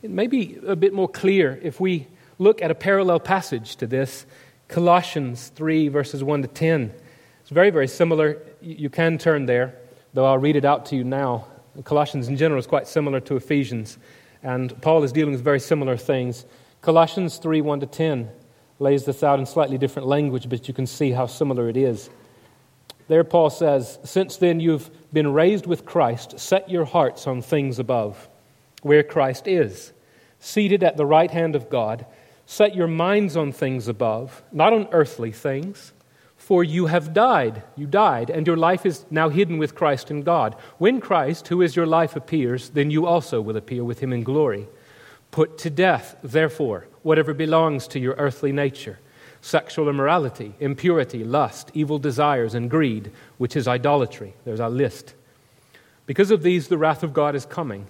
[0.05, 2.07] It may be a bit more clear if we
[2.39, 4.27] look at a parallel passage to this
[4.69, 6.93] Colossians 3, verses 1 to 10.
[7.41, 8.43] It's very, very similar.
[8.61, 9.79] You can turn there,
[10.13, 11.47] though I'll read it out to you now.
[11.85, 13.97] Colossians in general is quite similar to Ephesians,
[14.43, 16.45] and Paul is dealing with very similar things.
[16.83, 18.29] Colossians 3 1 to 10
[18.81, 22.11] lays this out in slightly different language, but you can see how similar it is.
[23.09, 27.79] There, Paul says, Since then you've been raised with Christ, set your hearts on things
[27.79, 28.29] above,
[28.83, 29.94] where Christ is,
[30.45, 32.05] seated at the right hand of God.
[32.45, 35.93] Set your minds on things above, not on earthly things.
[36.37, 37.63] For you have died.
[37.75, 40.55] You died, and your life is now hidden with Christ in God.
[40.77, 44.23] When Christ, who is your life, appears, then you also will appear with him in
[44.23, 44.69] glory.
[45.31, 48.99] Put to death, therefore, whatever belongs to your earthly nature
[49.41, 54.33] sexual immorality, impurity, lust, evil desires, and greed, which is idolatry.
[54.45, 55.15] There's our list.
[56.07, 57.87] Because of these, the wrath of God is coming.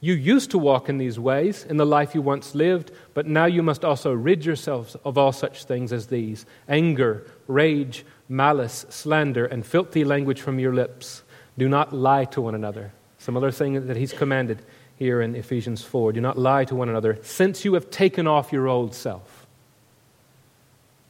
[0.00, 3.46] You used to walk in these ways in the life you once lived, but now
[3.46, 9.44] you must also rid yourselves of all such things as these anger, rage, malice, slander,
[9.46, 11.22] and filthy language from your lips.
[11.56, 12.92] Do not lie to one another.
[13.18, 14.62] Similar thing that he's commanded
[14.96, 16.12] here in Ephesians 4.
[16.12, 19.46] Do not lie to one another, since you have taken off your old self.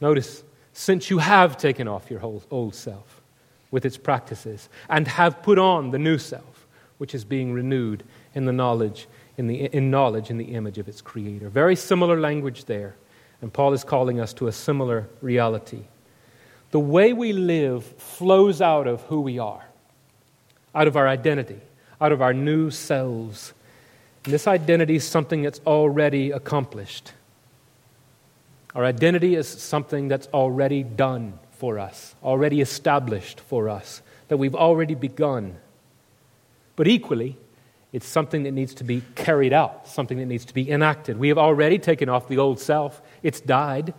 [0.01, 3.21] Notice, since you have taken off your old self
[3.69, 6.65] with its practices and have put on the new self,
[6.97, 8.03] which is being renewed
[8.39, 11.49] in the knowledge, in, the, in knowledge in the image of its creator.
[11.49, 12.95] Very similar language there.
[13.41, 15.81] And Paul is calling us to a similar reality.
[16.71, 19.65] The way we live flows out of who we are,
[20.73, 21.59] out of our identity,
[21.99, 23.53] out of our new selves.
[24.23, 27.11] And this identity is something that's already accomplished.
[28.73, 34.55] Our identity is something that's already done for us, already established for us, that we've
[34.55, 35.57] already begun.
[36.75, 37.35] But equally,
[37.91, 41.17] it's something that needs to be carried out, something that needs to be enacted.
[41.17, 43.93] We have already taken off the old self, it's died.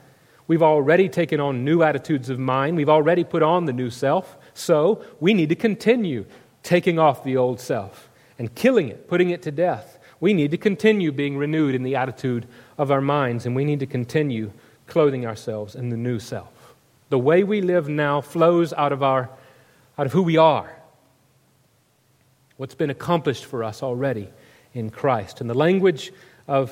[0.46, 2.76] We've already taken on new attitudes of mind.
[2.76, 4.36] We've already put on the new self.
[4.52, 6.24] So we need to continue
[6.64, 10.00] taking off the old self and killing it, putting it to death.
[10.18, 12.48] We need to continue being renewed in the attitude
[12.78, 14.50] of our minds, and we need to continue
[14.88, 16.74] clothing ourselves in the new self.
[17.10, 19.30] The way we live now flows out of, our,
[19.96, 20.79] out of who we are,
[22.60, 24.28] what's been accomplished for us already
[24.74, 25.40] in Christ.
[25.40, 26.12] And the language
[26.46, 26.70] of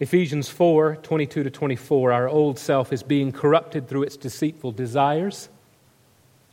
[0.00, 5.48] Ephesians 4 22 to 24, our old self is being corrupted through its deceitful desires,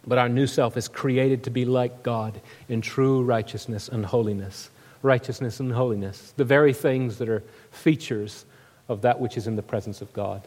[0.06, 4.70] but our new self is created to be like God in true righteousness and holiness.
[5.02, 8.46] Righteousness and holiness, the very things that are features
[8.88, 10.44] of that which is in the presence of God.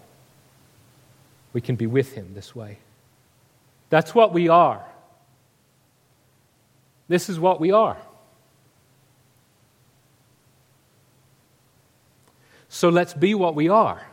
[1.53, 2.79] We can be with Him this way.
[3.90, 4.85] That's what we are.
[7.09, 7.96] This is what we are.
[12.78, 14.06] So let's be what we are.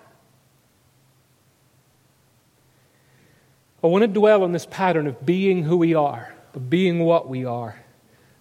[3.83, 7.29] I want to dwell on this pattern of being who we are, of being what
[7.29, 7.79] we are.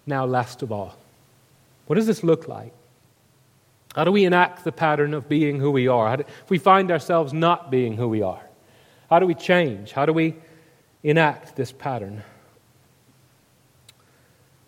[0.07, 0.95] Now, last of all,
[1.85, 2.73] what does this look like?
[3.93, 6.17] How do we enact the pattern of being who we are?
[6.17, 8.41] Do, if we find ourselves not being who we are,
[9.11, 9.91] how do we change?
[9.91, 10.33] How do we
[11.03, 12.23] enact this pattern?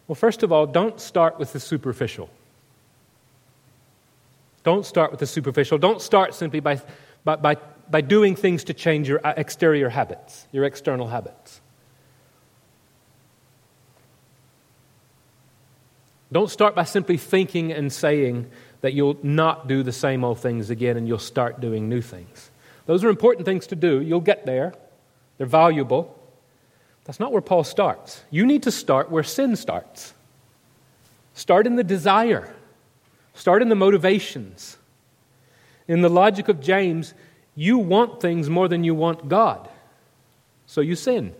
[0.08, 2.30] Well, first of all, don't start with the superficial.
[4.68, 5.78] Don't start with the superficial.
[5.78, 6.82] Don't start simply by,
[7.24, 7.56] by, by,
[7.90, 11.62] by doing things to change your uh, exterior habits, your external habits.
[16.34, 18.52] Don't start by simply thinking and saying
[18.82, 22.52] that you'll not do the same old things again and you'll start doing new things.
[22.88, 24.02] Those are important things to do.
[24.02, 24.74] You'll get there,
[25.38, 26.14] they're valuable.
[27.06, 28.22] That's not where Paul starts.
[28.32, 30.14] You need to start where sin starts.
[31.36, 32.54] Start in the desire.
[33.38, 34.78] Start in the motivations.
[35.88, 37.14] In the logic of James,
[37.56, 39.70] you want things more than you want God.
[40.66, 41.36] So you sin.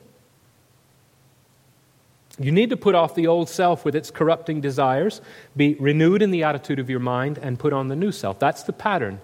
[2.40, 5.22] You need to put off the old self with its corrupting desires,
[5.56, 8.38] be renewed in the attitude of your mind, and put on the new self.
[8.38, 9.20] That's the pattern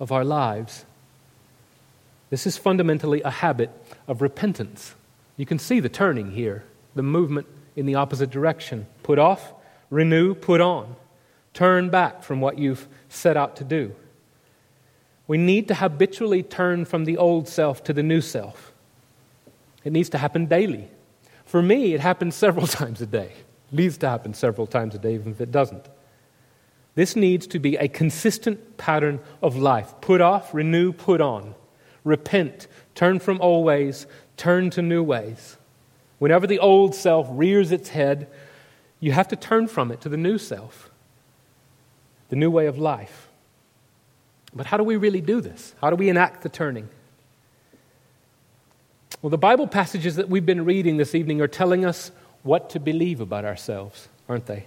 [0.00, 0.86] of our lives.
[2.30, 3.70] This is fundamentally a habit
[4.06, 4.94] of repentance.
[5.36, 8.86] You can see the turning here, the movement in the opposite direction.
[9.02, 9.52] Put off,
[9.90, 10.96] renew, put on.
[11.58, 13.92] Turn back from what you've set out to do.
[15.26, 18.72] We need to habitually turn from the old self to the new self.
[19.82, 20.88] It needs to happen daily.
[21.44, 23.32] For me, it happens several times a day.
[23.72, 25.84] It needs to happen several times a day, even if it doesn't.
[26.94, 29.92] This needs to be a consistent pattern of life.
[30.00, 31.56] Put off, renew, put on.
[32.04, 34.06] Repent, turn from old ways,
[34.36, 35.56] turn to new ways.
[36.20, 38.28] Whenever the old self rears its head,
[39.00, 40.92] you have to turn from it to the new self.
[42.28, 43.28] The new way of life.
[44.54, 45.74] But how do we really do this?
[45.80, 46.88] How do we enact the turning?
[49.20, 52.10] Well, the Bible passages that we've been reading this evening are telling us
[52.42, 54.66] what to believe about ourselves, aren't they?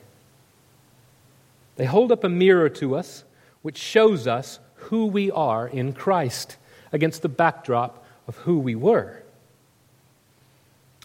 [1.78, 3.24] They hold up a mirror to us
[3.62, 6.57] which shows us who we are in Christ
[6.91, 9.22] against the backdrop of who we were.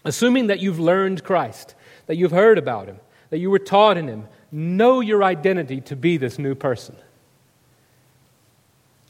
[0.04, 1.74] Assuming that you've learned Christ,
[2.06, 2.98] that you've heard about Him,
[3.30, 6.96] that you were taught in Him, know your identity to be this new person.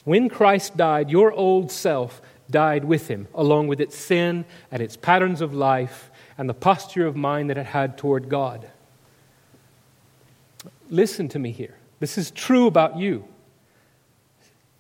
[0.05, 4.97] When Christ died, your old self died with Him, along with its sin and its
[4.97, 8.71] patterns of life and the posture of mind that it had toward God.
[10.89, 11.77] Listen to me here.
[11.99, 13.25] This is true about you.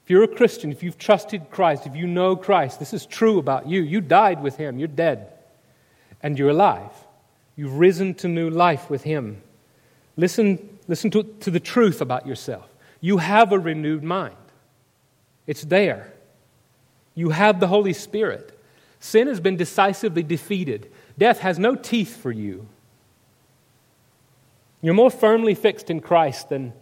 [0.04, 3.38] If you're a Christian, if you've trusted Christ, if you know Christ, this is true
[3.38, 3.82] about you.
[3.82, 5.32] You died with Him, you're dead,
[6.22, 6.92] and you're alive.
[7.56, 9.42] You've risen to new life with Him.
[10.16, 12.68] Listen, listen to, to the truth about yourself.
[13.00, 14.36] You have a renewed mind,
[15.46, 16.12] it's there.
[17.14, 18.52] You have the Holy Spirit.
[19.00, 20.90] Sin has been decisively defeated.
[21.16, 22.68] Death has no teeth for you.
[24.82, 26.74] You're more firmly fixed in Christ than,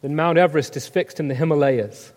[0.00, 2.12] than Mount Everest is fixed in the Himalayas.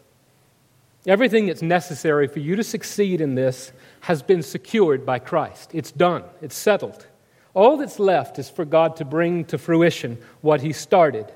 [1.05, 5.71] Everything that's necessary for you to succeed in this has been secured by Christ.
[5.73, 7.05] It's done, it's settled.
[7.53, 11.31] All that's left is for God to bring to fruition what He started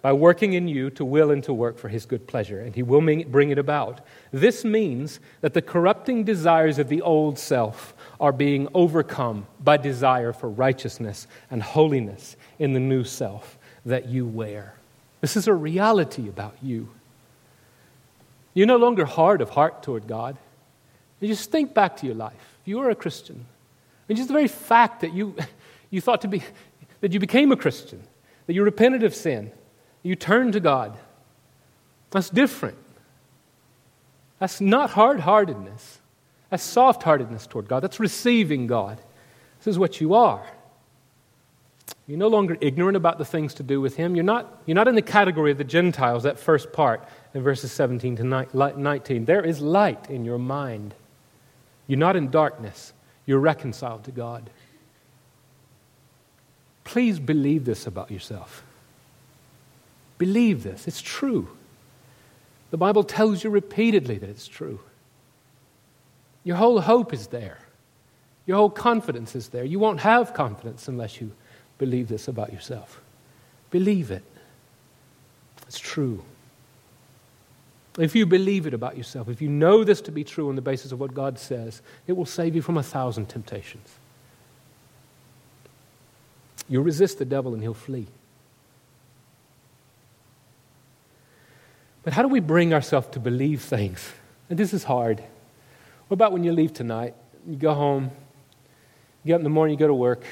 [0.00, 2.82] by working in you to will and to work for His good pleasure, and He
[2.82, 4.00] will bring it about.
[4.32, 10.32] This means that the corrupting desires of the old self are being overcome by desire
[10.32, 14.74] for righteousness and holiness in the new self that you wear.
[15.20, 16.88] This is a reality about you.
[18.54, 20.36] You're no longer hard of heart toward God.
[21.20, 22.58] You just think back to your life.
[22.62, 23.46] If you were a Christian,
[24.08, 25.34] and just the very fact that you,
[25.90, 26.42] you thought to be,
[27.00, 28.02] that you became a Christian,
[28.46, 29.52] that you repented of sin,
[30.02, 30.98] you turned to God,
[32.10, 32.76] that's different.
[34.38, 36.00] That's not hard heartedness.
[36.50, 37.82] That's soft heartedness toward God.
[37.82, 38.98] That's receiving God.
[39.58, 40.44] This is what you are.
[42.06, 44.14] You're no longer ignorant about the things to do with Him.
[44.16, 47.72] You're not, you're not in the category of the Gentiles, that first part in verses
[47.72, 48.24] 17 to
[48.76, 49.24] 19.
[49.24, 50.94] There is light in your mind.
[51.86, 52.92] You're not in darkness.
[53.26, 54.50] You're reconciled to God.
[56.84, 58.64] Please believe this about yourself.
[60.18, 60.88] Believe this.
[60.88, 61.48] It's true.
[62.70, 64.80] The Bible tells you repeatedly that it's true.
[66.44, 67.58] Your whole hope is there.
[68.46, 69.64] Your whole confidence is there.
[69.64, 71.32] You won't have confidence unless you
[71.78, 73.00] believe this about yourself.
[73.70, 74.24] Believe it.
[75.66, 76.24] It's true.
[77.98, 80.62] If you believe it about yourself, if you know this to be true on the
[80.62, 83.88] basis of what God says, it will save you from a thousand temptations.
[86.68, 88.06] You'll resist the devil and he'll flee.
[92.02, 94.12] But how do we bring ourselves to believe things?
[94.48, 95.20] And this is hard.
[96.08, 97.14] What about when you leave tonight?
[97.46, 98.10] You go home,
[99.22, 100.24] you get up in the morning, you go to work.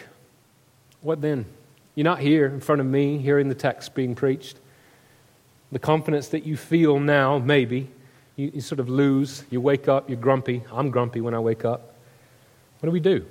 [1.03, 1.45] What then?
[1.95, 4.57] You're not here in front of me, hearing the text being preached
[5.73, 7.89] the confidence that you feel now, maybe,
[8.37, 9.45] you, you, sort of lose.
[9.51, 10.63] You wake up, you're grumpy.
[10.73, 11.95] I'm grumpy when I wake up.
[12.81, 13.25] What do we do?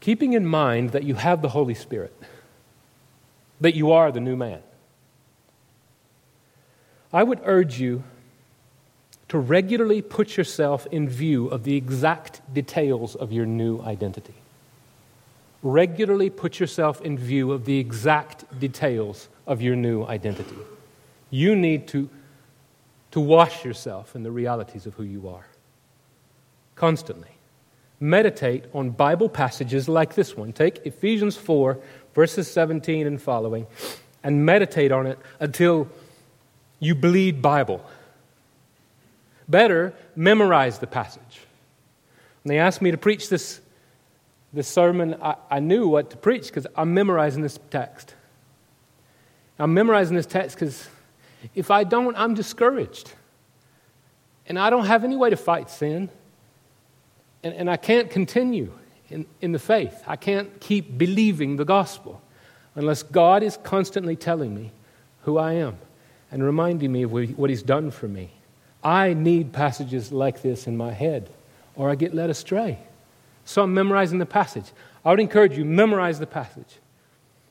[0.00, 2.14] Keeping in mind that you have the Holy Spirit,
[3.60, 4.62] that you are the new man,
[7.12, 8.04] I would urge you
[9.28, 14.34] to regularly put yourself in view of the exact details of your new identity
[15.62, 20.56] regularly put yourself in view of the exact details of your new identity.
[21.30, 22.08] You need to,
[23.10, 25.46] to wash yourself in the realities of who you are.
[26.74, 27.30] Constantly.
[28.00, 30.52] Meditate on Bible passages like this one.
[30.52, 31.78] Take Ephesians 4,
[32.14, 33.66] verses 17 and following,
[34.22, 35.88] and meditate on it until
[36.78, 37.84] you bleed Bible.
[39.48, 41.40] Better, memorize the passage.
[42.42, 43.60] When they asked me to preach this
[44.52, 48.14] the sermon, I, I knew what to preach because I'm memorizing this text.
[49.58, 50.88] I'm memorizing this text because
[51.54, 53.12] if I don't, I'm discouraged.
[54.46, 56.08] And I don't have any way to fight sin.
[57.42, 58.72] And, and I can't continue
[59.10, 60.02] in, in the faith.
[60.06, 62.22] I can't keep believing the gospel
[62.74, 64.72] unless God is constantly telling me
[65.22, 65.76] who I am
[66.30, 68.30] and reminding me of what He's done for me.
[68.82, 71.30] I need passages like this in my head,
[71.74, 72.78] or I get led astray.
[73.48, 74.66] So I'm memorizing the passage.
[75.04, 76.78] I would encourage you, memorize the passage.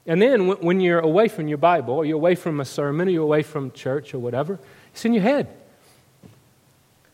[0.05, 3.11] And then when you're away from your Bible, or you're away from a sermon, or
[3.11, 4.59] you're away from church or whatever,
[4.91, 5.47] it's in your head.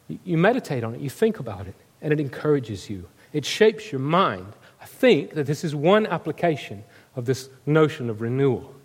[0.08, 3.08] You meditate on it, you think about it, and it encourages you.
[3.32, 4.54] It shapes your mind
[4.84, 6.84] I think that this is one application
[7.16, 8.76] of this notion of renewal.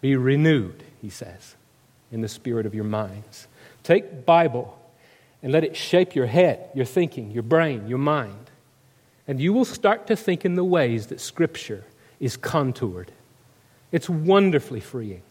[0.00, 1.56] Be renewed, he says,
[2.12, 3.48] in the spirit of your minds.
[3.82, 4.78] Take Bible
[5.42, 8.51] and let it shape your head, your thinking, your brain, your mind.
[9.28, 11.84] And you will start to think in the ways that Scripture
[12.18, 13.12] is contoured.
[13.92, 15.22] It's wonderfully freeing.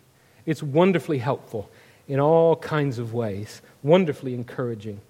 [0.45, 1.69] It's wonderfully helpful
[2.07, 5.01] in all kinds of ways, wonderfully encouraging,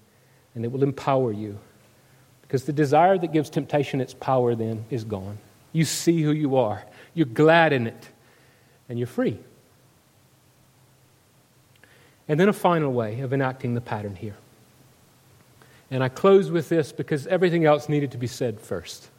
[0.54, 1.58] and it will empower you.
[2.42, 5.38] Because the desire that gives temptation its power then is gone.
[5.72, 8.08] You see who you are, you're glad in it,
[8.88, 9.38] and you're free.
[12.28, 14.36] And then a final way of enacting the pattern here.
[15.92, 19.10] And I close with this because everything else needed to be said first.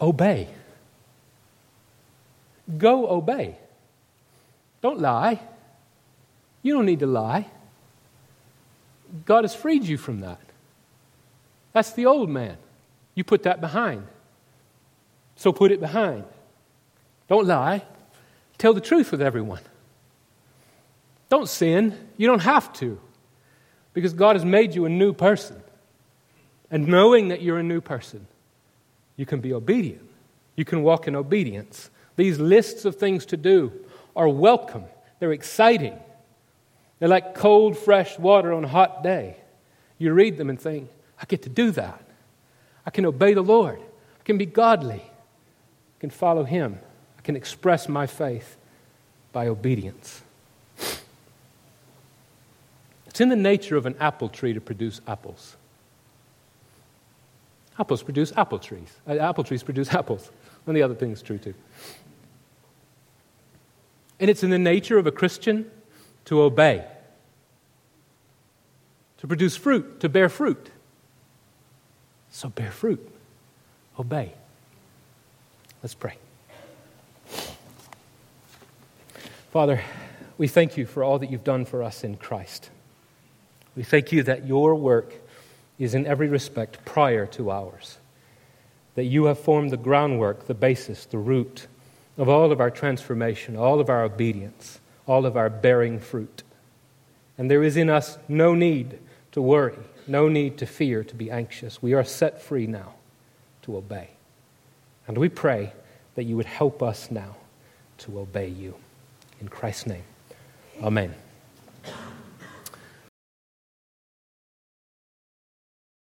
[0.00, 0.46] Obey.
[2.78, 3.56] Go obey.
[4.80, 5.40] Don't lie.
[6.62, 7.46] You don't need to lie.
[9.24, 10.40] God has freed you from that.
[11.72, 12.56] That's the old man.
[13.16, 14.06] You put that behind.
[15.34, 16.22] So put it behind.
[17.26, 17.82] Don't lie.
[18.56, 19.62] Tell the truth with everyone.
[21.28, 21.98] Don't sin.
[22.18, 23.00] You don't have to.
[23.94, 25.62] Because God has made you a new person.
[26.70, 28.26] And knowing that you're a new person,
[29.16, 30.08] you can be obedient.
[30.56, 31.90] You can walk in obedience.
[32.16, 33.72] These lists of things to do
[34.14, 34.84] are welcome,
[35.18, 35.98] they're exciting.
[36.98, 39.36] They're like cold, fresh water on a hot day.
[39.98, 40.88] You read them and think,
[41.20, 42.02] I get to do that.
[42.86, 43.80] I can obey the Lord.
[43.80, 45.02] I can be godly.
[45.02, 46.78] I can follow Him.
[47.18, 48.56] I can express my faith
[49.32, 50.22] by obedience.
[53.14, 55.56] It's in the nature of an apple tree to produce apples.
[57.78, 58.88] Apples produce apple trees.
[59.06, 60.32] Uh, apple trees produce apples.
[60.66, 61.54] And the other thing is true too.
[64.18, 65.70] And it's in the nature of a Christian
[66.24, 66.84] to obey,
[69.18, 70.70] to produce fruit, to bear fruit.
[72.32, 73.08] So bear fruit,
[73.96, 74.32] obey.
[75.84, 76.16] Let's pray.
[79.52, 79.80] Father,
[80.36, 82.70] we thank you for all that you've done for us in Christ.
[83.76, 85.14] We thank you that your work
[85.78, 87.98] is in every respect prior to ours,
[88.94, 91.66] that you have formed the groundwork, the basis, the root
[92.16, 96.42] of all of our transformation, all of our obedience, all of our bearing fruit.
[97.36, 98.98] And there is in us no need
[99.32, 101.82] to worry, no need to fear, to be anxious.
[101.82, 102.94] We are set free now
[103.62, 104.10] to obey.
[105.08, 105.72] And we pray
[106.14, 107.36] that you would help us now
[107.98, 108.74] to obey you.
[109.40, 110.04] In Christ's name,
[110.80, 111.14] amen.